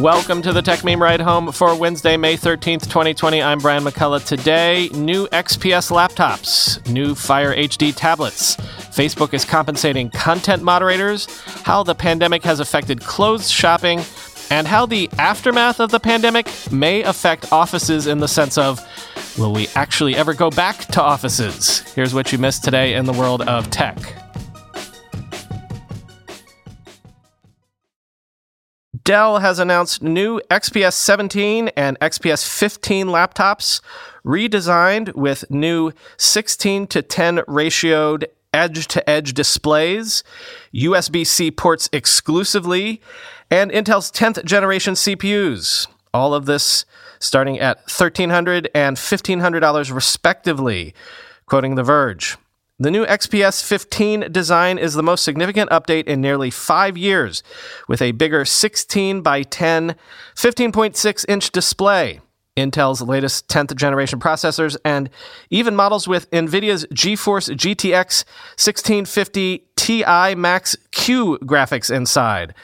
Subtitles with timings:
[0.00, 3.42] Welcome to the Techmeme Ride Home for Wednesday, May 13th, 2020.
[3.42, 4.24] I'm Brian McCullough.
[4.24, 8.56] Today, new XPS laptops, new Fire HD tablets.
[8.56, 11.26] Facebook is compensating content moderators,
[11.64, 14.00] how the pandemic has affected clothes shopping,
[14.48, 18.80] and how the aftermath of the pandemic may affect offices in the sense of
[19.38, 21.80] will we actually ever go back to offices?
[21.92, 24.19] Here's what you missed today in the world of tech.
[29.04, 33.80] Dell has announced new XPS 17 and XPS 15 laptops,
[34.24, 40.24] redesigned with new 16 to 10 ratioed edge to edge displays,
[40.74, 43.00] USB C ports exclusively,
[43.50, 45.86] and Intel's 10th generation CPUs.
[46.12, 46.84] All of this
[47.20, 50.94] starting at $1,300 and $1,500 respectively,
[51.46, 52.36] quoting The Verge.
[52.82, 57.42] The new XPS 15 design is the most significant update in nearly five years,
[57.88, 59.96] with a bigger 16 by 10,
[60.34, 62.20] 15.6 inch display,
[62.56, 65.10] Intel's latest 10th generation processors, and
[65.50, 68.24] even models with NVIDIA's GeForce GTX
[68.56, 72.54] 1650 Ti Max Q graphics inside.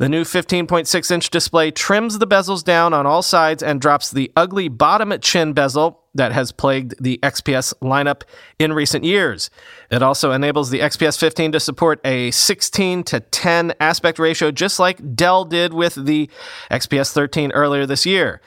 [0.00, 4.32] The new 15.6 inch display trims the bezels down on all sides and drops the
[4.34, 8.22] ugly bottom chin bezel that has plagued the XPS lineup
[8.58, 9.50] in recent years.
[9.90, 14.78] It also enables the XPS 15 to support a 16 to 10 aspect ratio, just
[14.78, 16.30] like Dell did with the
[16.70, 18.40] XPS 13 earlier this year.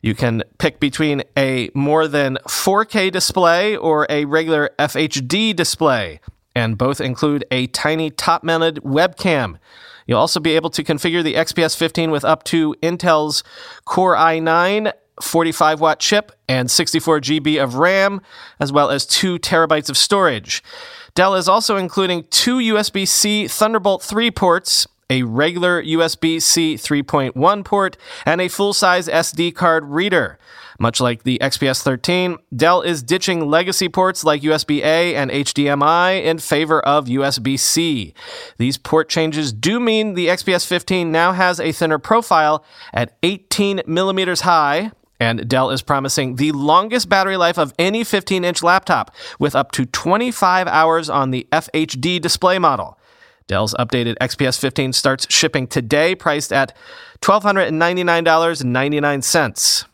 [0.00, 6.20] You can pick between a more than 4K display or a regular FHD display,
[6.56, 9.58] and both include a tiny top mounted webcam.
[10.06, 13.42] You'll also be able to configure the XPS 15 with up to Intel's
[13.84, 14.92] Core i9
[15.22, 18.20] 45 watt chip and 64 GB of RAM,
[18.58, 20.62] as well as 2 terabytes of storage.
[21.14, 27.64] Dell is also including two USB C Thunderbolt 3 ports, a regular USB C 3.1
[27.64, 30.38] port, and a full size SD card reader.
[30.78, 36.22] Much like the XPS 13, Dell is ditching legacy ports like USB A and HDMI
[36.22, 38.12] in favor of USB C.
[38.58, 43.82] These port changes do mean the XPS 15 now has a thinner profile at 18
[43.86, 44.90] millimeters high,
[45.20, 49.70] and Dell is promising the longest battery life of any 15 inch laptop, with up
[49.72, 52.98] to 25 hours on the FHD display model.
[53.46, 56.74] Dell's updated XPS 15 starts shipping today, priced at
[57.20, 59.84] $1,299.99.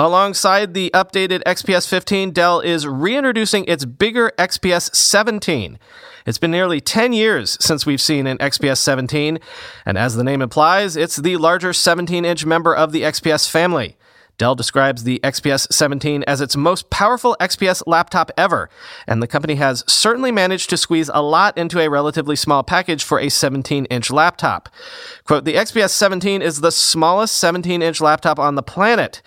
[0.00, 5.78] Alongside the updated XPS 15, Dell is reintroducing its bigger XPS 17.
[6.24, 9.38] It's been nearly 10 years since we've seen an XPS 17,
[9.84, 13.97] and as the name implies, it's the larger 17 inch member of the XPS family.
[14.38, 18.70] Dell describes the XPS 17 as its most powerful XPS laptop ever,
[19.06, 23.02] and the company has certainly managed to squeeze a lot into a relatively small package
[23.02, 24.68] for a 17 inch laptop.
[25.24, 29.22] Quote, the XPS 17 is the smallest 17 inch laptop on the planet,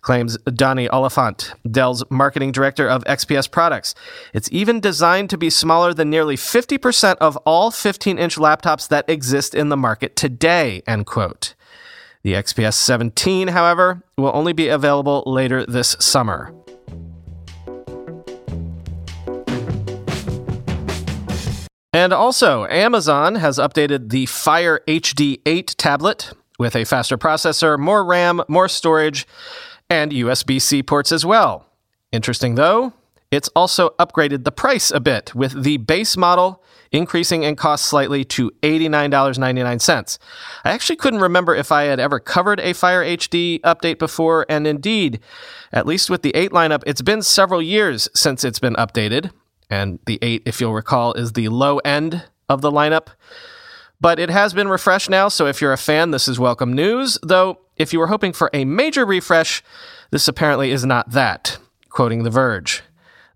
[0.00, 3.94] claims Donnie Oliphant, Dell's marketing director of XPS products.
[4.34, 9.08] It's even designed to be smaller than nearly 50% of all 15 inch laptops that
[9.08, 11.54] exist in the market today, end quote.
[12.26, 16.52] The XPS 17, however, will only be available later this summer.
[21.92, 28.04] And also, Amazon has updated the Fire HD 8 tablet with a faster processor, more
[28.04, 29.24] RAM, more storage,
[29.88, 31.66] and USB C ports as well.
[32.10, 32.92] Interesting though,
[33.30, 38.24] it's also upgraded the price a bit, with the base model increasing in cost slightly
[38.24, 40.18] to $89.99.
[40.64, 44.66] I actually couldn't remember if I had ever covered a Fire HD update before, and
[44.66, 45.20] indeed,
[45.72, 49.32] at least with the 8 lineup, it's been several years since it's been updated.
[49.68, 53.08] And the 8, if you'll recall, is the low end of the lineup.
[54.00, 57.18] But it has been refreshed now, so if you're a fan, this is welcome news.
[57.22, 59.64] Though, if you were hoping for a major refresh,
[60.10, 61.58] this apparently is not that.
[61.88, 62.82] Quoting The Verge.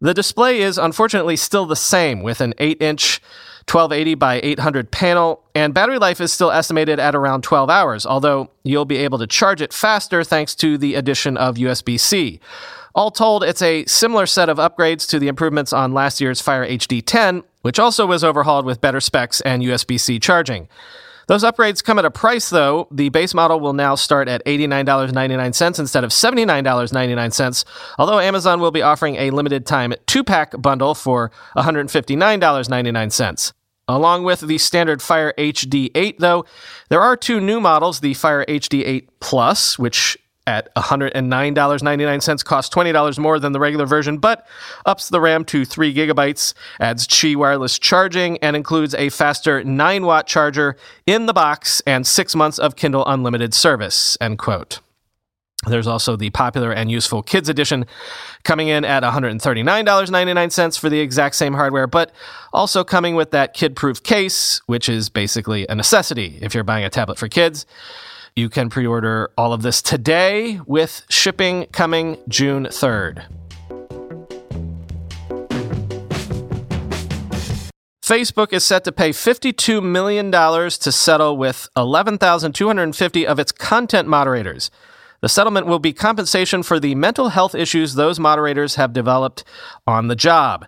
[0.01, 3.21] The display is unfortunately still the same with an 8 inch
[3.69, 8.51] 1280 by 800 panel, and battery life is still estimated at around 12 hours, although
[8.65, 12.41] you'll be able to charge it faster thanks to the addition of USB C.
[12.95, 16.67] All told, it's a similar set of upgrades to the improvements on last year's Fire
[16.67, 20.67] HD 10, which also was overhauled with better specs and USB C charging.
[21.31, 22.89] Those upgrades come at a price, though.
[22.91, 27.65] The base model will now start at $89.99 instead of $79.99,
[28.01, 33.53] although Amazon will be offering a limited time two pack bundle for $159.99.
[33.87, 36.47] Along with the standard Fire HD 8, though,
[36.89, 40.19] there are two new models the Fire HD 8 Plus, which
[40.51, 44.47] at $109.99 costs $20 more than the regular version, but
[44.85, 50.05] ups the RAM to 3 gigabytes, adds Qi wireless charging, and includes a faster 9
[50.05, 50.77] watt charger
[51.07, 54.19] in the box and six months of Kindle Unlimited service.
[54.21, 54.81] End quote.
[55.67, 57.85] There's also the popular and useful Kids Edition
[58.45, 62.13] coming in at $139.99 for the exact same hardware, but
[62.53, 66.85] also coming with that kid proof case, which is basically a necessity if you're buying
[66.85, 67.67] a tablet for kids.
[68.37, 73.25] You can pre order all of this today with shipping coming June 3rd.
[78.03, 84.71] Facebook is set to pay $52 million to settle with 11,250 of its content moderators.
[85.21, 89.45] The settlement will be compensation for the mental health issues those moderators have developed
[89.87, 90.67] on the job.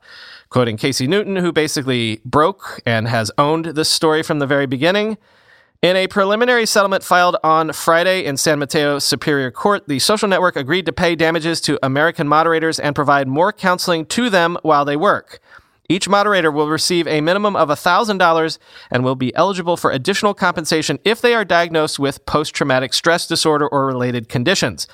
[0.51, 5.17] Quoting Casey Newton, who basically broke and has owned this story from the very beginning.
[5.83, 10.55] In a preliminary settlement filed on Friday in San Mateo Superior Court, the social network
[10.55, 14.95] agreed to pay damages to American moderators and provide more counseling to them while they
[14.95, 15.41] work.
[15.89, 18.59] Each moderator will receive a minimum of $1,000
[18.93, 23.27] and will be eligible for additional compensation if they are diagnosed with post traumatic stress
[23.27, 24.87] disorder or related conditions.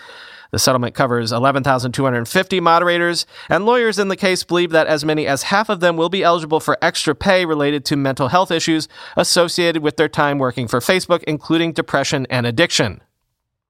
[0.51, 5.45] The settlement covers 11,250 moderators, and lawyers in the case believe that as many as
[5.45, 9.83] half of them will be eligible for extra pay related to mental health issues associated
[9.83, 13.03] with their time working for Facebook, including depression and addiction.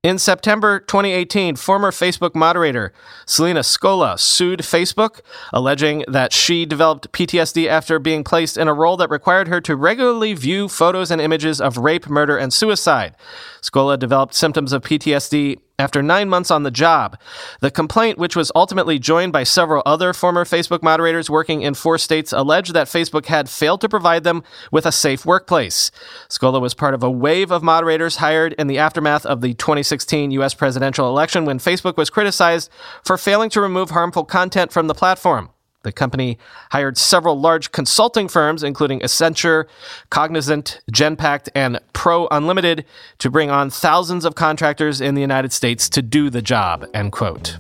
[0.04, 2.92] In September 2018, former Facebook moderator
[3.26, 5.22] Selena Scola sued Facebook,
[5.52, 9.74] alleging that she developed PTSD after being placed in a role that required her to
[9.74, 13.16] regularly view photos and images of rape, murder, and suicide.
[13.60, 17.16] Scola developed symptoms of PTSD after nine months on the job.
[17.60, 21.98] The complaint, which was ultimately joined by several other former Facebook moderators working in four
[21.98, 24.42] states, alleged that Facebook had failed to provide them
[24.72, 25.92] with a safe workplace.
[26.28, 30.32] Scola was part of a wave of moderators hired in the aftermath of the 2016
[30.32, 30.54] U.S.
[30.54, 32.70] presidential election when Facebook was criticized
[33.04, 35.50] for failing to remove harmful content from the platform.
[35.84, 36.38] The company
[36.72, 39.66] hired several large consulting firms, including Accenture,
[40.10, 42.84] Cognizant, Genpact, and Pro Unlimited,
[43.19, 46.84] to bring on thousands of contractors in the United States to do the job.
[46.94, 47.58] End quote.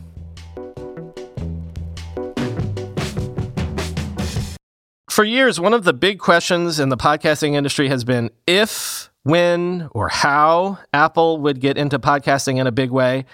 [5.08, 9.88] For years, one of the big questions in the podcasting industry has been if, when,
[9.92, 13.26] or how Apple would get into podcasting in a big way.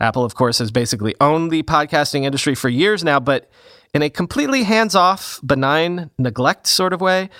[0.00, 3.48] Apple, of course, has basically owned the podcasting industry for years now, but
[3.94, 7.30] in a completely hands off, benign neglect sort of way.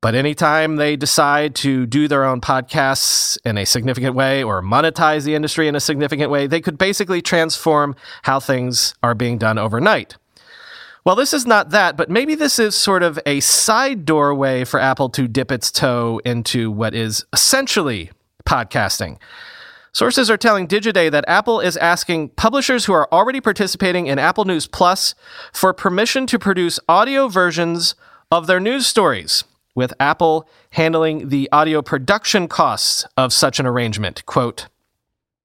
[0.00, 5.24] But anytime they decide to do their own podcasts in a significant way or monetize
[5.24, 9.58] the industry in a significant way, they could basically transform how things are being done
[9.58, 10.16] overnight.
[11.04, 14.78] Well, this is not that, but maybe this is sort of a side doorway for
[14.78, 18.10] Apple to dip its toe into what is essentially
[18.46, 19.18] podcasting.
[19.98, 24.44] Sources are telling Digiday that Apple is asking publishers who are already participating in Apple
[24.44, 25.16] News Plus
[25.52, 27.96] for permission to produce audio versions
[28.30, 29.42] of their news stories,
[29.74, 34.24] with Apple handling the audio production costs of such an arrangement.
[34.24, 34.68] Quote,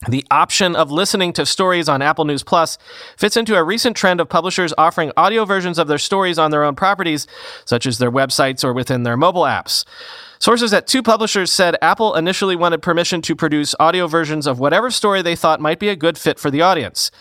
[0.08, 2.78] the option of listening to stories on Apple News Plus
[3.18, 6.64] fits into a recent trend of publishers offering audio versions of their stories on their
[6.64, 7.26] own properties,
[7.66, 9.84] such as their websites or within their mobile apps.
[10.44, 14.92] Sources at two publishers said Apple initially wanted permission to produce audio versions of whatever
[14.92, 17.12] story they thought might be a good fit for the audience.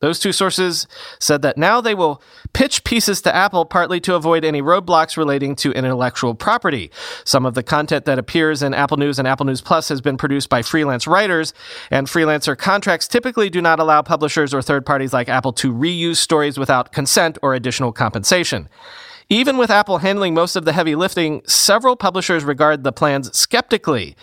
[0.00, 0.88] Those two sources
[1.20, 2.20] said that now they will
[2.52, 6.90] pitch pieces to Apple partly to avoid any roadblocks relating to intellectual property.
[7.24, 10.16] Some of the content that appears in Apple News and Apple News Plus has been
[10.16, 11.54] produced by freelance writers,
[11.92, 16.16] and freelancer contracts typically do not allow publishers or third parties like Apple to reuse
[16.16, 18.68] stories without consent or additional compensation.
[19.30, 24.14] Even with Apple handling most of the heavy lifting, several publishers regard the plans skeptically,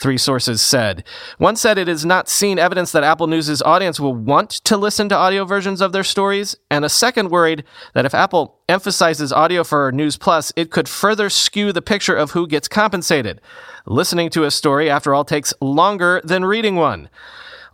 [0.00, 1.04] three sources said.
[1.36, 5.10] One said it has not seen evidence that Apple News' audience will want to listen
[5.10, 9.62] to audio versions of their stories, and a second worried that if Apple emphasizes audio
[9.62, 13.42] for News Plus, it could further skew the picture of who gets compensated.
[13.84, 17.10] Listening to a story, after all, takes longer than reading one.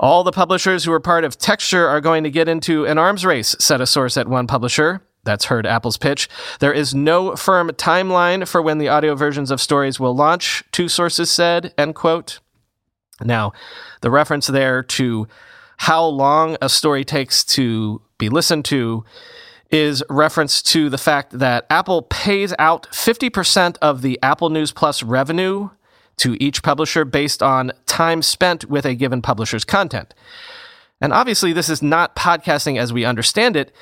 [0.01, 3.25] All the publishers who are part of Texture are going to get into an arms
[3.25, 5.01] race, said a source at one publisher.
[5.25, 6.29] That's heard Apple's pitch.
[6.59, 10.89] There is no firm timeline for when the audio versions of stories will launch, two
[10.89, 12.41] sources said, end quote.
[13.21, 13.53] Now,
[14.01, 15.29] the reference there to
[15.79, 19.05] how long a story takes to be listened to
[19.71, 25.03] is reference to the fact that Apple pays out 50% of the Apple News Plus
[25.03, 25.71] revenue
[26.19, 30.15] to each publisher based on time spent with a given publisher's content.
[31.01, 33.75] And obviously, this is not podcasting as we understand it,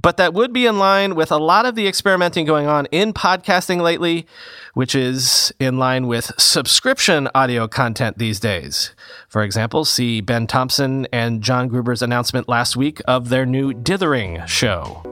[0.00, 3.12] but that would be in line with a lot of the experimenting going on in
[3.12, 4.26] podcasting lately,
[4.74, 8.94] which is in line with subscription audio content these days.
[9.28, 14.44] For example, see Ben Thompson and John Gruber's announcement last week of their new Dithering
[14.46, 15.02] show.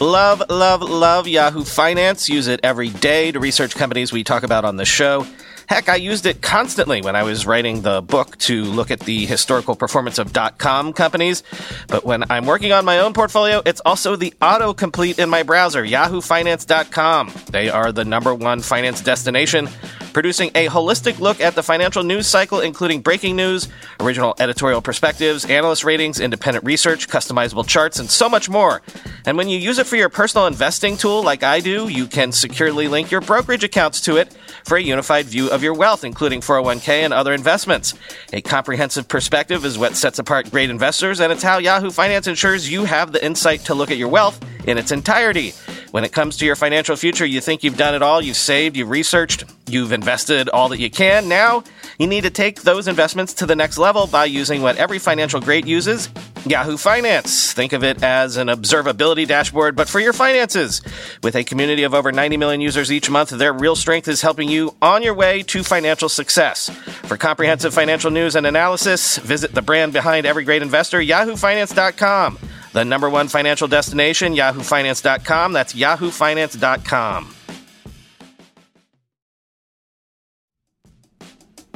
[0.00, 2.30] Love, love, love Yahoo Finance.
[2.30, 5.26] Use it every day to research companies we talk about on the show.
[5.70, 9.24] Heck, I used it constantly when I was writing the book to look at the
[9.24, 11.44] historical performance of dot .com companies.
[11.86, 15.84] But when I'm working on my own portfolio, it's also the autocomplete in my browser,
[15.84, 17.32] yahoofinance.com.
[17.52, 19.68] They are the number one finance destination
[20.12, 23.68] producing a holistic look at the financial news cycle, including breaking news,
[24.00, 28.82] original editorial perspectives, analyst ratings, independent research, customizable charts, and so much more.
[29.26, 32.32] And when you use it for your personal investing tool, like I do, you can
[32.32, 34.32] securely link your brokerage accounts to it
[34.64, 37.94] for a unified view of your wealth, including 401k and other investments.
[38.32, 42.70] A comprehensive perspective is what sets apart great investors, and it's how Yahoo Finance ensures
[42.70, 45.52] you have the insight to look at your wealth in its entirety.
[45.90, 48.76] When it comes to your financial future, you think you've done it all, you've saved,
[48.76, 51.28] you've researched, you've invested all that you can.
[51.28, 51.64] Now,
[51.98, 55.40] you need to take those investments to the next level by using what every financial
[55.40, 56.08] great uses
[56.46, 57.52] Yahoo Finance.
[57.52, 60.80] Think of it as an observability dashboard, but for your finances.
[61.22, 64.48] With a community of over 90 million users each month, their real strength is helping
[64.48, 66.70] you on your way to financial success.
[66.70, 72.38] For comprehensive financial news and analysis, visit the brand behind every great investor, yahoofinance.com.
[72.72, 75.52] The number one financial destination, yahoofinance.com.
[75.52, 77.34] That's yahoofinance.com.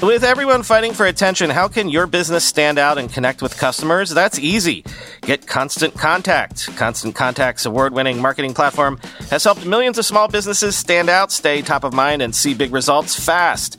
[0.02, 4.10] With everyone fighting for attention, how can your business stand out and connect with customers?
[4.10, 4.84] That's easy.
[5.22, 6.66] Get Constant Contact.
[6.76, 8.98] Constant Contact's award winning marketing platform
[9.30, 12.72] has helped millions of small businesses stand out, stay top of mind, and see big
[12.72, 13.78] results fast.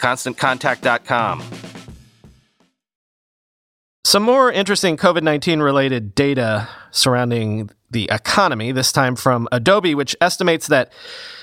[0.00, 1.44] ConstantContact.com.
[4.04, 10.16] Some more interesting COVID 19 related data surrounding the economy, this time from Adobe, which
[10.20, 10.92] estimates that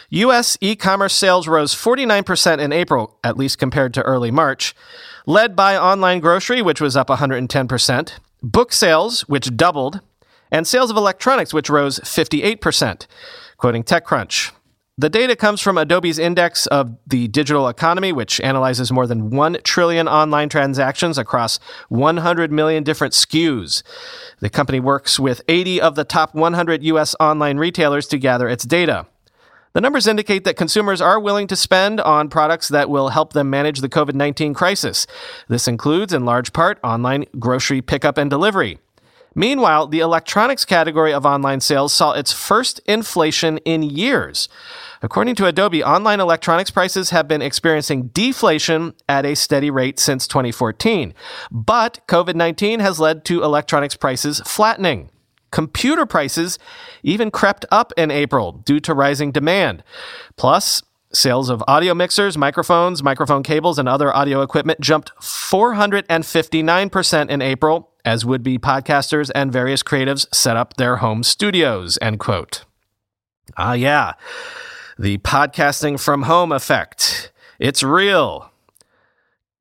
[0.09, 0.57] U.S.
[0.61, 4.73] e commerce sales rose 49% in April, at least compared to early March,
[5.25, 8.11] led by online grocery, which was up 110%,
[8.41, 10.01] book sales, which doubled,
[10.49, 13.05] and sales of electronics, which rose 58%.
[13.57, 14.51] Quoting TechCrunch,
[14.99, 19.59] the data comes from Adobe's index of the digital economy, which analyzes more than 1
[19.63, 23.83] trillion online transactions across 100 million different SKUs.
[24.39, 27.15] The company works with 80 of the top 100 U.S.
[27.19, 29.05] online retailers to gather its data.
[29.73, 33.51] The numbers indicate that consumers are willing to spend on products that will help them
[33.51, 35.05] manage the COVID 19 crisis.
[35.47, 38.79] This includes, in large part, online grocery pickup and delivery.
[39.37, 44.49] Meanwhile, the electronics category of online sales saw its first inflation in years.
[45.03, 50.27] According to Adobe, online electronics prices have been experiencing deflation at a steady rate since
[50.27, 51.13] 2014.
[51.51, 55.11] But COVID 19 has led to electronics prices flattening.
[55.51, 56.57] Computer prices
[57.03, 59.83] even crept up in April due to rising demand.
[60.35, 60.81] Plus,
[61.13, 67.89] Sales of audio mixers, microphones, microphone cables, and other audio equipment jumped 459% in April
[68.07, 72.63] as would be podcasters and various creatives set up their home studios, end quote.
[73.57, 74.13] Ah, yeah
[74.97, 77.31] the podcasting from home effect.
[77.59, 78.51] It's real.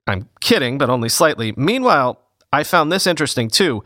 [0.06, 1.52] I'm kidding, but only slightly.
[1.56, 2.20] Meanwhile,
[2.52, 3.84] I found this interesting too.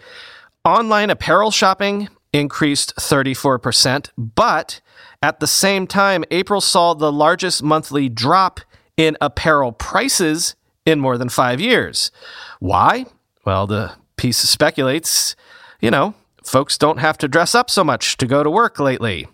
[0.65, 4.81] Online apparel shopping increased 34%, but
[5.23, 8.61] at the same time, April saw the largest monthly drop
[8.97, 12.11] in apparel prices in more than five years.
[12.59, 13.07] Why?
[13.45, 15.35] Well, the piece speculates,
[15.81, 16.13] you know,
[16.45, 19.27] folks don't have to dress up so much to go to work lately.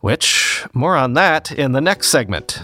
[0.00, 2.60] Which, more on that in the next segment.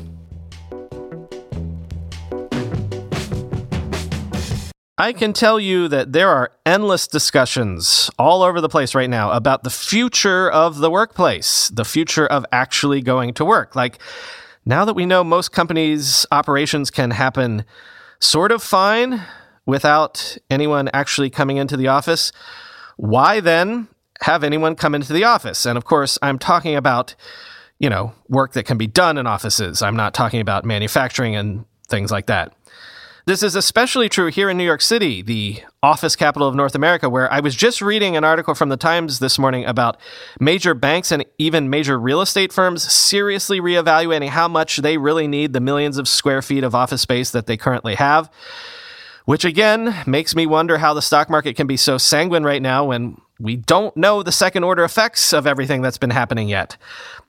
[4.99, 9.31] I can tell you that there are endless discussions all over the place right now
[9.31, 13.77] about the future of the workplace, the future of actually going to work.
[13.77, 14.01] Like,
[14.65, 17.65] now that we know most companies' operations can happen
[18.19, 19.23] sort of fine
[19.67, 22.33] without anyone actually coming into the office,
[22.97, 23.89] why then
[24.23, 25.67] have anyone come into the office?
[25.67, 27.15] And of course, I'm talking about,
[27.79, 29.83] you know, work that can be done in offices.
[29.83, 32.55] I'm not talking about manufacturing and things like that.
[33.27, 37.11] This is especially true here in New York City, the office capital of North America,
[37.11, 39.97] where I was just reading an article from the Times this morning about
[40.39, 45.53] major banks and even major real estate firms seriously reevaluating how much they really need
[45.53, 48.31] the millions of square feet of office space that they currently have.
[49.27, 52.85] Which again makes me wonder how the stock market can be so sanguine right now
[52.85, 56.77] when we don't know the second order effects of everything that's been happening yet.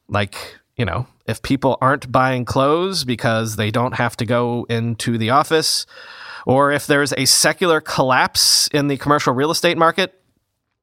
[0.07, 5.17] Like, you know, if people aren't buying clothes because they don't have to go into
[5.17, 5.87] the office,
[6.45, 10.13] or if there's a secular collapse in the commercial real estate market,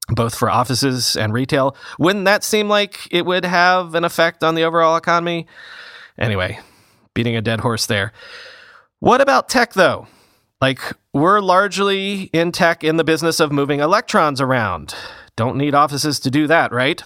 [0.09, 4.57] both for offices and retail, wouldn't that seem like it would have an effect on
[4.57, 5.47] the overall economy?
[6.19, 6.59] Anyway,
[7.15, 8.13] beating a dead horse there.
[8.99, 10.09] What about tech, though?
[10.65, 14.95] Like, we're largely in tech in the business of moving electrons around.
[15.37, 17.03] Don't need offices to do that, right?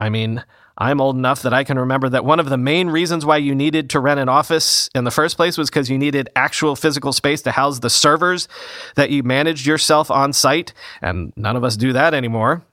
[0.00, 0.42] I mean,
[0.76, 3.54] I'm old enough that I can remember that one of the main reasons why you
[3.54, 7.12] needed to rent an office in the first place was because you needed actual physical
[7.12, 8.48] space to house the servers
[8.96, 12.64] that you managed yourself on site, and none of us do that anymore.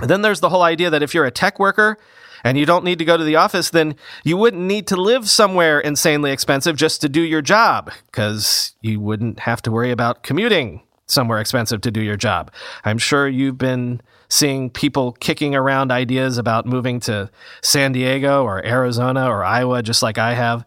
[0.00, 1.98] And then there's the whole idea that if you're a tech worker
[2.46, 5.28] and you don't need to go to the office, then you wouldn't need to live
[5.28, 10.22] somewhere insanely expensive just to do your job, because you wouldn't have to worry about
[10.22, 12.52] commuting somewhere expensive to do your job.
[12.84, 17.28] I'm sure you've been seeing people kicking around ideas about moving to
[17.62, 20.64] San Diego or Arizona or Iowa, just like I have.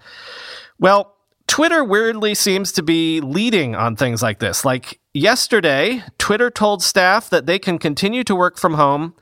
[0.79, 1.15] Well,
[1.47, 4.65] Twitter weirdly seems to be leading on things like this.
[4.65, 9.13] Like yesterday, Twitter told staff that they can continue to work from home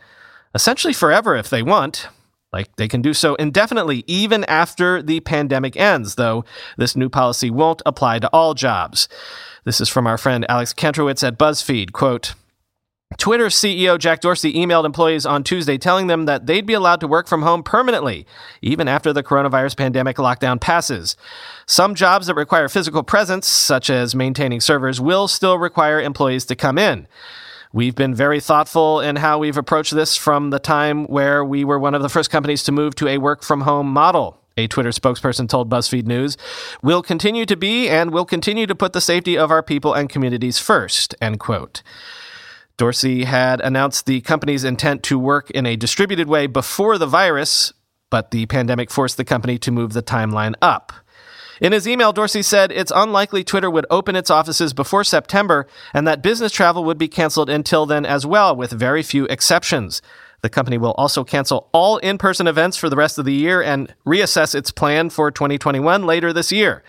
[0.56, 2.08] essentially forever if they want.
[2.54, 6.46] Like they can do so indefinitely, even after the pandemic ends, though
[6.78, 9.10] this new policy won't apply to all jobs.
[9.66, 11.92] This is from our friend Alex Kantrowitz at BuzzFeed.
[11.92, 12.34] Quote,
[13.18, 17.08] Twitter CEO Jack Dorsey emailed employees on Tuesday telling them that they'd be allowed to
[17.08, 18.26] work from home permanently,
[18.62, 21.16] even after the coronavirus pandemic lockdown passes.
[21.66, 26.56] Some jobs that require physical presence, such as maintaining servers, will still require employees to
[26.56, 27.08] come in.
[27.78, 31.78] We've been very thoughtful in how we've approached this from the time where we were
[31.78, 34.42] one of the first companies to move to a work from home model.
[34.58, 36.38] A Twitter spokesperson told BuzzFeed News,
[36.82, 40.10] We'll continue to be and will continue to put the safety of our people and
[40.10, 41.84] communities first, end quote.
[42.78, 47.74] Dorsey had announced the company's intent to work in a distributed way before the virus,
[48.10, 50.94] but the pandemic forced the company to move the timeline up.
[51.60, 56.08] In his email, Dorsey said it's unlikely Twitter would open its offices before September and
[56.08, 60.02] that business travel would be canceled until then as well, with very few exceptions.
[60.42, 63.62] The company will also cancel all in person events for the rest of the year
[63.62, 66.84] and reassess its plan for 2021 later this year.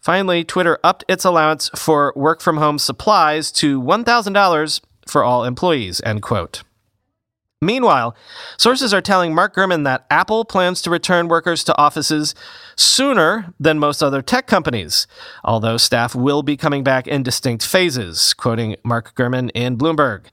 [0.00, 6.00] Finally, Twitter upped its allowance for work from home supplies to $1,000 for all employees,
[6.04, 6.62] end quote.
[7.62, 8.14] Meanwhile,
[8.58, 12.34] sources are telling Mark Gurman that Apple plans to return workers to offices
[12.76, 15.06] sooner than most other tech companies,
[15.42, 20.26] although staff will be coming back in distinct phases, quoting Mark Gurman in Bloomberg.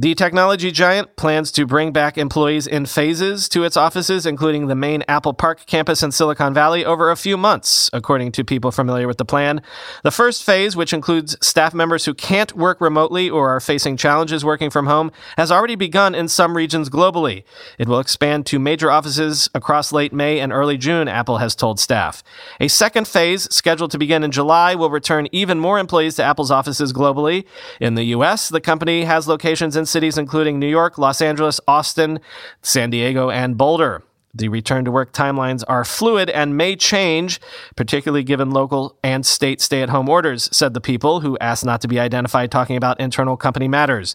[0.00, 4.76] The technology giant plans to bring back employees in phases to its offices, including the
[4.76, 9.08] main Apple Park campus in Silicon Valley, over a few months, according to people familiar
[9.08, 9.60] with the plan.
[10.04, 14.44] The first phase, which includes staff members who can't work remotely or are facing challenges
[14.44, 17.42] working from home, has already begun in some regions globally.
[17.76, 21.80] It will expand to major offices across late May and early June, Apple has told
[21.80, 22.22] staff.
[22.60, 26.52] A second phase, scheduled to begin in July, will return even more employees to Apple's
[26.52, 27.46] offices globally.
[27.80, 32.20] In the U.S., the company has locations in cities including New York, Los Angeles, Austin,
[32.62, 34.02] San Diego, and Boulder.
[34.34, 37.40] The return to work timelines are fluid and may change,
[37.76, 41.80] particularly given local and state stay at home orders, said the people who asked not
[41.80, 44.14] to be identified talking about internal company matters.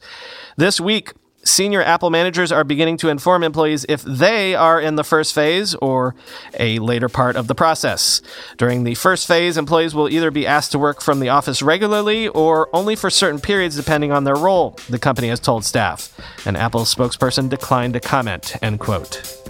[0.55, 1.13] This week,
[1.45, 5.75] Senior Apple managers are beginning to inform employees if they are in the first phase
[5.75, 6.15] or
[6.57, 8.21] a later part of the process.
[8.57, 12.27] During the first phase, employees will either be asked to work from the office regularly
[12.29, 16.17] or only for certain periods depending on their role, the company has told staff.
[16.45, 19.42] An Apple spokesperson declined to comment, end quote.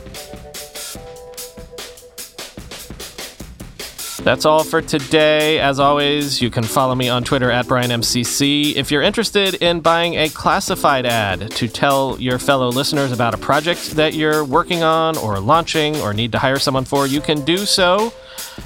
[4.24, 5.60] That's all for today.
[5.60, 8.74] As always, you can follow me on Twitter at BrianMCC.
[8.76, 13.38] If you're interested in buying a classified ad to tell your fellow listeners about a
[13.38, 17.44] project that you're working on or launching or need to hire someone for, you can
[17.44, 18.14] do so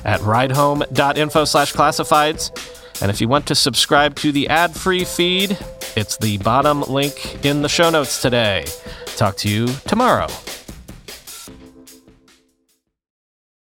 [0.05, 2.51] at ridehome.info slash classifieds.
[3.01, 5.57] And if you want to subscribe to the ad free feed,
[5.95, 8.65] it's the bottom link in the show notes today.
[9.15, 10.27] Talk to you tomorrow.